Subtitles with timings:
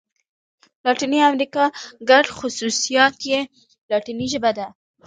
[0.85, 1.63] لاتیني امريکا
[2.09, 3.39] ګډ خوصوصیات یې
[3.89, 4.67] لاتيني ژبه ده.